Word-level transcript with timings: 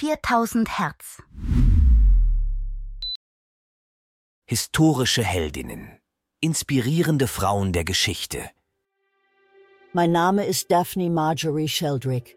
4000 0.00 0.78
Hertz. 0.78 1.20
Historische 4.46 5.24
Heldinnen. 5.24 5.98
Inspirierende 6.40 7.26
Frauen 7.26 7.72
der 7.72 7.82
Geschichte. 7.82 8.38
Mein 9.92 10.12
Name 10.12 10.46
ist 10.46 10.70
Daphne 10.70 11.10
Marjorie 11.10 11.66
Sheldrick. 11.66 12.36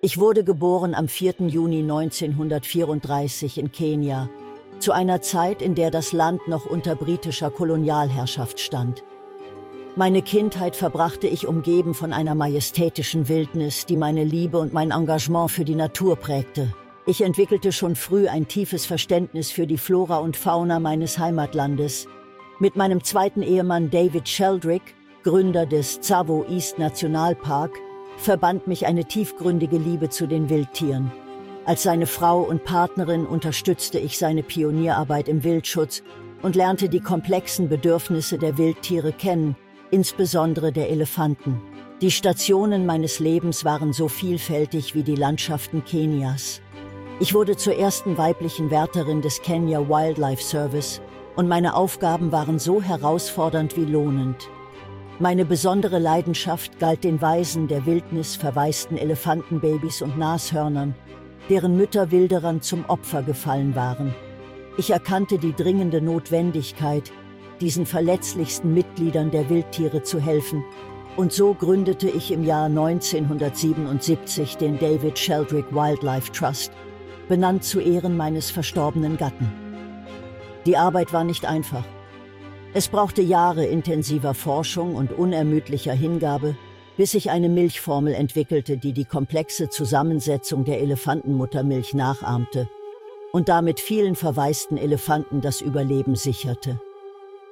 Ich 0.00 0.16
wurde 0.16 0.42
geboren 0.42 0.94
am 0.94 1.06
4. 1.06 1.48
Juni 1.48 1.80
1934 1.80 3.58
in 3.58 3.70
Kenia, 3.70 4.30
zu 4.78 4.92
einer 4.92 5.20
Zeit, 5.20 5.60
in 5.60 5.74
der 5.74 5.90
das 5.90 6.14
Land 6.14 6.48
noch 6.48 6.64
unter 6.64 6.94
britischer 6.96 7.50
Kolonialherrschaft 7.50 8.58
stand. 8.58 9.04
Meine 9.96 10.22
Kindheit 10.22 10.76
verbrachte 10.76 11.26
ich 11.26 11.46
umgeben 11.46 11.92
von 11.92 12.14
einer 12.14 12.34
majestätischen 12.34 13.28
Wildnis, 13.28 13.84
die 13.84 13.98
meine 13.98 14.24
Liebe 14.24 14.58
und 14.58 14.72
mein 14.72 14.92
Engagement 14.92 15.50
für 15.50 15.66
die 15.66 15.74
Natur 15.74 16.16
prägte. 16.16 16.72
Ich 17.04 17.20
entwickelte 17.20 17.72
schon 17.72 17.96
früh 17.96 18.28
ein 18.28 18.46
tiefes 18.46 18.86
Verständnis 18.86 19.50
für 19.50 19.66
die 19.66 19.76
Flora 19.78 20.18
und 20.18 20.36
Fauna 20.36 20.78
meines 20.78 21.18
Heimatlandes. 21.18 22.06
Mit 22.60 22.76
meinem 22.76 23.02
zweiten 23.02 23.42
Ehemann 23.42 23.90
David 23.90 24.28
Sheldrick, 24.28 24.94
Gründer 25.24 25.66
des 25.66 26.00
Tsavo 26.00 26.44
East 26.48 26.78
Nationalpark, 26.78 27.72
verband 28.18 28.68
mich 28.68 28.86
eine 28.86 29.04
tiefgründige 29.04 29.78
Liebe 29.78 30.10
zu 30.10 30.28
den 30.28 30.48
Wildtieren. 30.48 31.10
Als 31.64 31.82
seine 31.82 32.06
Frau 32.06 32.40
und 32.42 32.62
Partnerin 32.62 33.26
unterstützte 33.26 33.98
ich 33.98 34.16
seine 34.16 34.44
Pionierarbeit 34.44 35.26
im 35.28 35.42
Wildschutz 35.42 36.04
und 36.40 36.54
lernte 36.54 36.88
die 36.88 37.00
komplexen 37.00 37.68
Bedürfnisse 37.68 38.38
der 38.38 38.58
Wildtiere 38.58 39.12
kennen, 39.12 39.56
insbesondere 39.90 40.70
der 40.70 40.88
Elefanten. 40.88 41.60
Die 42.00 42.12
Stationen 42.12 42.86
meines 42.86 43.18
Lebens 43.18 43.64
waren 43.64 43.92
so 43.92 44.06
vielfältig 44.06 44.94
wie 44.94 45.02
die 45.02 45.16
Landschaften 45.16 45.84
Kenias. 45.84 46.61
Ich 47.22 47.34
wurde 47.34 47.56
zur 47.56 47.76
ersten 47.76 48.18
weiblichen 48.18 48.72
Wärterin 48.72 49.22
des 49.22 49.40
Kenya 49.42 49.88
Wildlife 49.88 50.42
Service 50.42 51.00
und 51.36 51.46
meine 51.46 51.76
Aufgaben 51.76 52.32
waren 52.32 52.58
so 52.58 52.82
herausfordernd 52.82 53.76
wie 53.76 53.84
lohnend. 53.84 54.50
Meine 55.20 55.44
besondere 55.44 56.00
Leidenschaft 56.00 56.80
galt 56.80 57.04
den 57.04 57.22
Weisen 57.22 57.68
der 57.68 57.86
Wildnis 57.86 58.34
verwaisten 58.34 58.98
Elefantenbabys 58.98 60.02
und 60.02 60.18
Nashörnern, 60.18 60.96
deren 61.48 61.76
Mütter 61.76 62.10
Wilderern 62.10 62.60
zum 62.60 62.84
Opfer 62.86 63.22
gefallen 63.22 63.76
waren. 63.76 64.12
Ich 64.76 64.90
erkannte 64.90 65.38
die 65.38 65.54
dringende 65.54 66.02
Notwendigkeit, 66.02 67.12
diesen 67.60 67.86
verletzlichsten 67.86 68.74
Mitgliedern 68.74 69.30
der 69.30 69.48
Wildtiere 69.48 70.02
zu 70.02 70.18
helfen. 70.18 70.64
Und 71.16 71.32
so 71.32 71.54
gründete 71.54 72.08
ich 72.08 72.32
im 72.32 72.42
Jahr 72.42 72.66
1977 72.66 74.56
den 74.56 74.76
David 74.80 75.16
Sheldrick 75.16 75.72
Wildlife 75.72 76.32
Trust, 76.32 76.72
benannt 77.28 77.64
zu 77.64 77.80
Ehren 77.80 78.16
meines 78.16 78.50
verstorbenen 78.50 79.16
Gatten. 79.16 79.50
Die 80.66 80.76
Arbeit 80.76 81.12
war 81.12 81.24
nicht 81.24 81.44
einfach. 81.44 81.84
Es 82.74 82.88
brauchte 82.88 83.22
Jahre 83.22 83.66
intensiver 83.66 84.34
Forschung 84.34 84.94
und 84.94 85.12
unermüdlicher 85.12 85.92
Hingabe, 85.92 86.56
bis 86.96 87.14
ich 87.14 87.30
eine 87.30 87.48
Milchformel 87.48 88.14
entwickelte, 88.14 88.76
die 88.78 88.92
die 88.92 89.04
komplexe 89.04 89.68
Zusammensetzung 89.68 90.64
der 90.64 90.80
Elefantenmuttermilch 90.80 91.94
nachahmte 91.94 92.68
und 93.32 93.48
damit 93.48 93.80
vielen 93.80 94.14
verwaisten 94.14 94.76
Elefanten 94.76 95.40
das 95.40 95.60
Überleben 95.60 96.14
sicherte. 96.14 96.80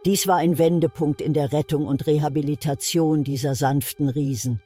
Dies 0.04 0.26
war 0.26 0.36
ein 0.36 0.58
Wendepunkt 0.58 1.20
in 1.20 1.34
der 1.34 1.52
Rettung 1.52 1.86
und 1.86 2.06
Rehabilitation 2.06 3.24
dieser 3.24 3.54
sanften 3.54 4.08
Riesen. 4.08 4.62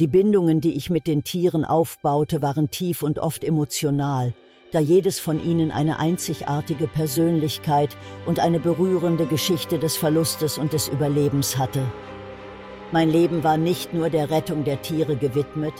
Die 0.00 0.06
Bindungen, 0.06 0.62
die 0.62 0.78
ich 0.78 0.88
mit 0.88 1.06
den 1.06 1.24
Tieren 1.24 1.62
aufbaute, 1.66 2.40
waren 2.40 2.70
tief 2.70 3.02
und 3.02 3.18
oft 3.18 3.44
emotional, 3.44 4.32
da 4.72 4.80
jedes 4.80 5.20
von 5.20 5.44
ihnen 5.44 5.70
eine 5.70 5.98
einzigartige 5.98 6.86
Persönlichkeit 6.86 7.98
und 8.24 8.40
eine 8.40 8.60
berührende 8.60 9.26
Geschichte 9.26 9.78
des 9.78 9.98
Verlustes 9.98 10.56
und 10.56 10.72
des 10.72 10.88
Überlebens 10.88 11.58
hatte. 11.58 11.82
Mein 12.92 13.10
Leben 13.10 13.44
war 13.44 13.58
nicht 13.58 13.92
nur 13.92 14.08
der 14.08 14.30
Rettung 14.30 14.64
der 14.64 14.80
Tiere 14.80 15.16
gewidmet, 15.16 15.74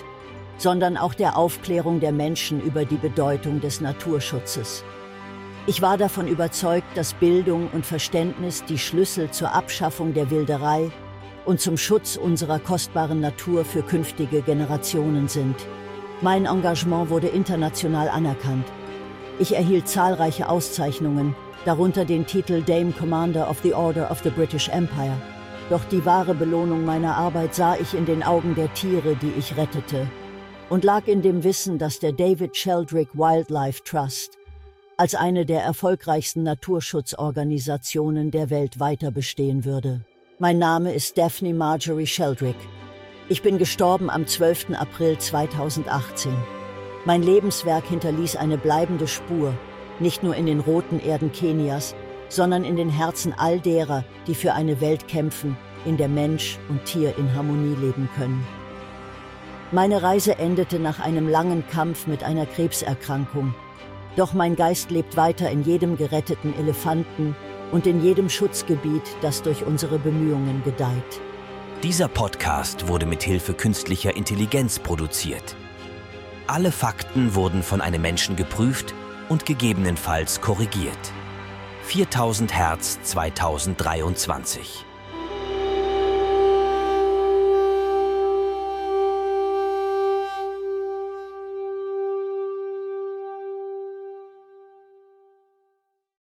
sondern 0.58 0.98
auch 0.98 1.14
der 1.14 1.38
Aufklärung 1.38 2.00
der 2.00 2.12
Menschen 2.12 2.60
über 2.60 2.84
die 2.84 2.98
Bedeutung 2.98 3.62
des 3.62 3.80
Naturschutzes. 3.80 4.84
Ich 5.66 5.80
war 5.80 5.96
davon 5.96 6.28
überzeugt, 6.28 6.94
dass 6.94 7.14
Bildung 7.14 7.70
und 7.72 7.86
Verständnis 7.86 8.64
die 8.66 8.78
Schlüssel 8.78 9.30
zur 9.30 9.54
Abschaffung 9.54 10.12
der 10.12 10.30
Wilderei 10.30 10.90
und 11.44 11.60
zum 11.60 11.76
Schutz 11.76 12.16
unserer 12.16 12.58
kostbaren 12.58 13.20
Natur 13.20 13.64
für 13.64 13.82
künftige 13.82 14.42
Generationen 14.42 15.28
sind. 15.28 15.56
Mein 16.20 16.46
Engagement 16.46 17.10
wurde 17.10 17.28
international 17.28 18.08
anerkannt. 18.08 18.66
Ich 19.38 19.54
erhielt 19.54 19.88
zahlreiche 19.88 20.48
Auszeichnungen, 20.48 21.34
darunter 21.64 22.04
den 22.04 22.26
Titel 22.26 22.62
Dame 22.62 22.92
Commander 22.92 23.48
of 23.48 23.58
the 23.62 23.72
Order 23.72 24.10
of 24.10 24.20
the 24.22 24.30
British 24.30 24.68
Empire. 24.68 25.16
Doch 25.70 25.84
die 25.84 26.04
wahre 26.04 26.34
Belohnung 26.34 26.84
meiner 26.84 27.16
Arbeit 27.16 27.54
sah 27.54 27.76
ich 27.76 27.94
in 27.94 28.04
den 28.04 28.22
Augen 28.22 28.54
der 28.54 28.72
Tiere, 28.74 29.16
die 29.16 29.32
ich 29.38 29.56
rettete, 29.56 30.06
und 30.68 30.84
lag 30.84 31.06
in 31.06 31.22
dem 31.22 31.42
Wissen, 31.44 31.78
dass 31.78 32.00
der 32.00 32.12
David 32.12 32.56
Sheldrick 32.56 33.14
Wildlife 33.14 33.82
Trust 33.84 34.36
als 35.00 35.14
eine 35.14 35.46
der 35.46 35.62
erfolgreichsten 35.62 36.42
Naturschutzorganisationen 36.42 38.30
der 38.30 38.50
Welt 38.50 38.80
weiter 38.80 39.10
bestehen 39.10 39.64
würde. 39.64 40.04
Mein 40.42 40.56
Name 40.56 40.94
ist 40.94 41.18
Daphne 41.18 41.52
Marjorie 41.52 42.06
Sheldrick. 42.06 42.56
Ich 43.28 43.42
bin 43.42 43.58
gestorben 43.58 44.08
am 44.08 44.26
12. 44.26 44.68
April 44.72 45.18
2018. 45.18 46.32
Mein 47.04 47.22
Lebenswerk 47.22 47.84
hinterließ 47.84 48.36
eine 48.36 48.56
bleibende 48.56 49.06
Spur, 49.06 49.52
nicht 49.98 50.22
nur 50.22 50.34
in 50.34 50.46
den 50.46 50.60
roten 50.60 50.98
Erden 50.98 51.30
Kenias, 51.30 51.94
sondern 52.30 52.64
in 52.64 52.76
den 52.76 52.88
Herzen 52.88 53.34
all 53.36 53.60
derer, 53.60 54.02
die 54.26 54.34
für 54.34 54.54
eine 54.54 54.80
Welt 54.80 55.08
kämpfen, 55.08 55.58
in 55.84 55.98
der 55.98 56.08
Mensch 56.08 56.58
und 56.70 56.86
Tier 56.86 57.18
in 57.18 57.34
Harmonie 57.34 57.76
leben 57.78 58.08
können. 58.16 58.42
Meine 59.72 60.02
Reise 60.02 60.38
endete 60.38 60.78
nach 60.78 61.00
einem 61.00 61.28
langen 61.28 61.68
Kampf 61.68 62.06
mit 62.06 62.24
einer 62.24 62.46
Krebserkrankung, 62.46 63.54
doch 64.16 64.32
mein 64.32 64.56
Geist 64.56 64.90
lebt 64.90 65.18
weiter 65.18 65.50
in 65.50 65.64
jedem 65.64 65.98
geretteten 65.98 66.58
Elefanten 66.58 67.36
und 67.72 67.86
in 67.86 68.02
jedem 68.02 68.28
Schutzgebiet, 68.28 69.02
das 69.20 69.42
durch 69.42 69.64
unsere 69.64 69.98
Bemühungen 69.98 70.62
gedeiht. 70.64 71.20
Dieser 71.82 72.08
Podcast 72.08 72.88
wurde 72.88 73.06
mit 73.06 73.22
Hilfe 73.22 73.54
künstlicher 73.54 74.14
Intelligenz 74.14 74.78
produziert. 74.78 75.56
Alle 76.46 76.72
Fakten 76.72 77.34
wurden 77.34 77.62
von 77.62 77.80
einem 77.80 78.02
Menschen 78.02 78.36
geprüft 78.36 78.94
und 79.28 79.46
gegebenenfalls 79.46 80.40
korrigiert. 80.40 81.12
4000 81.84 82.52
Hertz 82.52 83.00
2023 83.02 84.84